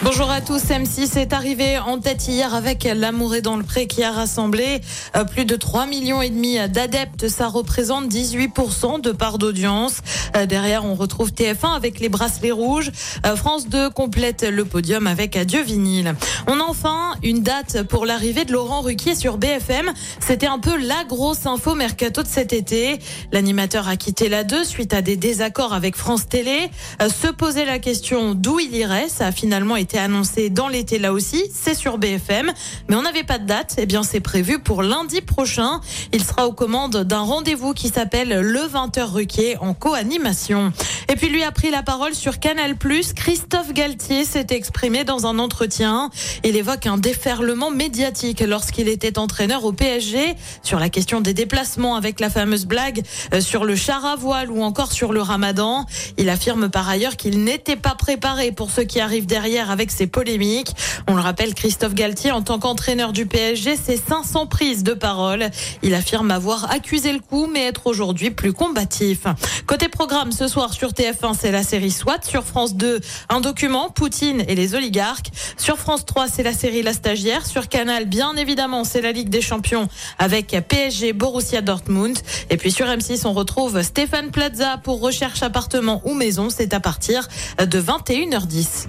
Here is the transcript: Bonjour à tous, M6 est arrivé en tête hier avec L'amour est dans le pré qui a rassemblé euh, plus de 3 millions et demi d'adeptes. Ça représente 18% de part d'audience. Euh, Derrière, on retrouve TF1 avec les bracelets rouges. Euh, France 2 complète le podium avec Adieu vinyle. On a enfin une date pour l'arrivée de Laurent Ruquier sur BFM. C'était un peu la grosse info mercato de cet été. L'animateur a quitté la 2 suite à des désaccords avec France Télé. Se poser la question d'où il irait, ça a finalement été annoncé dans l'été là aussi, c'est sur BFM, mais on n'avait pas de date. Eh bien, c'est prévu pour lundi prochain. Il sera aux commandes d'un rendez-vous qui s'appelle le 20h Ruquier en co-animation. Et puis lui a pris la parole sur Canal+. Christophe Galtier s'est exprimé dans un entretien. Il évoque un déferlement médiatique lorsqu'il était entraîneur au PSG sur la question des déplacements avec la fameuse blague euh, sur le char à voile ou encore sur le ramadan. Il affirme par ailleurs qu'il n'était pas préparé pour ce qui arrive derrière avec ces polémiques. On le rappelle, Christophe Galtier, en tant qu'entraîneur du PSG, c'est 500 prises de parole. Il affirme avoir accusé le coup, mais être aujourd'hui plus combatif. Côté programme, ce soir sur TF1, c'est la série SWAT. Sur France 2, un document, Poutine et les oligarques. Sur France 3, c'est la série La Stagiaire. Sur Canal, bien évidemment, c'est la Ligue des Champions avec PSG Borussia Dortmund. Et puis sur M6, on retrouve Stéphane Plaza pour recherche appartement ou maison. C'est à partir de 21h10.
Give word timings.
Bonjour 0.00 0.30
à 0.30 0.40
tous, 0.40 0.62
M6 0.62 1.18
est 1.18 1.32
arrivé 1.32 1.76
en 1.76 1.98
tête 1.98 2.28
hier 2.28 2.54
avec 2.54 2.84
L'amour 2.84 3.34
est 3.34 3.42
dans 3.42 3.56
le 3.56 3.64
pré 3.64 3.88
qui 3.88 4.04
a 4.04 4.12
rassemblé 4.12 4.80
euh, 5.16 5.24
plus 5.24 5.44
de 5.44 5.56
3 5.56 5.86
millions 5.86 6.22
et 6.22 6.30
demi 6.30 6.56
d'adeptes. 6.68 7.26
Ça 7.26 7.48
représente 7.48 8.06
18% 8.06 9.00
de 9.00 9.10
part 9.10 9.38
d'audience. 9.38 9.98
Euh, 10.36 10.46
Derrière, 10.46 10.84
on 10.84 10.94
retrouve 10.94 11.32
TF1 11.32 11.74
avec 11.74 11.98
les 11.98 12.08
bracelets 12.08 12.52
rouges. 12.52 12.92
Euh, 13.26 13.34
France 13.34 13.68
2 13.68 13.90
complète 13.90 14.44
le 14.44 14.64
podium 14.64 15.08
avec 15.08 15.36
Adieu 15.36 15.62
vinyle. 15.62 16.14
On 16.46 16.60
a 16.60 16.64
enfin 16.64 17.14
une 17.24 17.42
date 17.42 17.82
pour 17.82 18.06
l'arrivée 18.06 18.44
de 18.44 18.52
Laurent 18.52 18.82
Ruquier 18.82 19.16
sur 19.16 19.36
BFM. 19.36 19.90
C'était 20.20 20.46
un 20.46 20.60
peu 20.60 20.76
la 20.76 21.02
grosse 21.08 21.44
info 21.44 21.74
mercato 21.74 22.22
de 22.22 22.28
cet 22.28 22.52
été. 22.52 23.00
L'animateur 23.32 23.88
a 23.88 23.96
quitté 23.96 24.28
la 24.28 24.44
2 24.44 24.62
suite 24.62 24.94
à 24.94 25.02
des 25.02 25.16
désaccords 25.16 25.72
avec 25.74 25.96
France 25.96 26.28
Télé. 26.28 26.70
Se 27.00 27.26
poser 27.26 27.64
la 27.64 27.80
question 27.80 28.34
d'où 28.34 28.60
il 28.60 28.76
irait, 28.76 29.08
ça 29.08 29.26
a 29.26 29.32
finalement 29.32 29.74
été 29.74 29.87
annoncé 29.96 30.50
dans 30.50 30.68
l'été 30.68 30.98
là 30.98 31.14
aussi, 31.14 31.42
c'est 31.54 31.74
sur 31.74 31.96
BFM, 31.96 32.52
mais 32.88 32.96
on 32.96 33.02
n'avait 33.02 33.24
pas 33.24 33.38
de 33.38 33.46
date. 33.46 33.76
Eh 33.78 33.86
bien, 33.86 34.02
c'est 34.02 34.20
prévu 34.20 34.58
pour 34.58 34.82
lundi 34.82 35.22
prochain. 35.22 35.80
Il 36.12 36.22
sera 36.22 36.46
aux 36.46 36.52
commandes 36.52 37.04
d'un 37.04 37.20
rendez-vous 37.20 37.72
qui 37.72 37.88
s'appelle 37.88 38.40
le 38.40 38.60
20h 38.60 39.04
Ruquier 39.04 39.56
en 39.58 39.72
co-animation. 39.72 40.72
Et 41.10 41.16
puis 41.16 41.28
lui 41.28 41.42
a 41.42 41.52
pris 41.52 41.70
la 41.70 41.82
parole 41.82 42.14
sur 42.14 42.40
Canal+. 42.40 42.76
Christophe 43.14 43.72
Galtier 43.72 44.24
s'est 44.24 44.48
exprimé 44.50 45.04
dans 45.04 45.26
un 45.26 45.38
entretien. 45.38 46.10
Il 46.44 46.56
évoque 46.56 46.86
un 46.86 46.98
déferlement 46.98 47.70
médiatique 47.70 48.40
lorsqu'il 48.40 48.88
était 48.88 49.18
entraîneur 49.18 49.64
au 49.64 49.72
PSG 49.72 50.34
sur 50.62 50.78
la 50.78 50.88
question 50.88 51.20
des 51.20 51.34
déplacements 51.34 51.94
avec 51.94 52.20
la 52.20 52.30
fameuse 52.30 52.66
blague 52.66 53.02
euh, 53.32 53.40
sur 53.40 53.64
le 53.64 53.76
char 53.76 54.04
à 54.04 54.16
voile 54.16 54.50
ou 54.50 54.62
encore 54.62 54.92
sur 54.92 55.12
le 55.12 55.22
ramadan. 55.22 55.86
Il 56.16 56.28
affirme 56.28 56.68
par 56.68 56.88
ailleurs 56.88 57.16
qu'il 57.16 57.44
n'était 57.44 57.76
pas 57.76 57.94
préparé 57.94 58.52
pour 58.52 58.70
ce 58.70 58.80
qui 58.80 59.00
arrive 59.00 59.26
derrière 59.26 59.70
avec 59.70 59.77
ces 59.90 60.06
polémiques. 60.06 60.74
On 61.06 61.14
le 61.14 61.20
rappelle, 61.20 61.54
Christophe 61.54 61.94
Galtier, 61.94 62.32
en 62.32 62.42
tant 62.42 62.58
qu'entraîneur 62.58 63.12
du 63.12 63.26
PSG, 63.26 63.76
c'est 63.82 63.96
500 63.96 64.46
prises 64.46 64.82
de 64.82 64.92
parole. 64.92 65.50
Il 65.82 65.94
affirme 65.94 66.30
avoir 66.30 66.70
accusé 66.70 67.12
le 67.12 67.20
coup, 67.20 67.48
mais 67.52 67.66
être 67.66 67.86
aujourd'hui 67.86 68.30
plus 68.30 68.52
combatif. 68.52 69.20
Côté 69.66 69.88
programme, 69.88 70.32
ce 70.32 70.48
soir 70.48 70.72
sur 70.72 70.90
TF1, 70.90 71.34
c'est 71.38 71.52
la 71.52 71.62
série 71.62 71.90
SWAT. 71.90 72.22
Sur 72.22 72.44
France 72.44 72.74
2, 72.74 73.00
un 73.28 73.40
document, 73.40 73.90
Poutine 73.90 74.42
et 74.48 74.54
les 74.54 74.74
oligarques. 74.74 75.30
Sur 75.56 75.78
France 75.78 76.04
3, 76.04 76.28
c'est 76.28 76.42
la 76.42 76.52
série 76.52 76.82
La 76.82 76.92
Stagiaire. 76.92 77.46
Sur 77.46 77.68
Canal, 77.68 78.06
bien 78.06 78.34
évidemment, 78.36 78.84
c'est 78.84 79.00
la 79.00 79.12
Ligue 79.12 79.28
des 79.28 79.40
Champions 79.40 79.88
avec 80.18 80.56
PSG 80.68 81.12
Borussia 81.12 81.62
Dortmund. 81.62 82.18
Et 82.50 82.56
puis 82.56 82.72
sur 82.72 82.86
M6, 82.86 83.26
on 83.26 83.32
retrouve 83.32 83.82
Stéphane 83.82 84.30
Plaza 84.30 84.78
pour 84.82 85.00
recherche 85.00 85.42
appartement 85.42 86.02
ou 86.04 86.14
maison. 86.14 86.48
C'est 86.50 86.74
à 86.74 86.80
partir 86.80 87.28
de 87.58 87.80
21h10. 87.80 88.88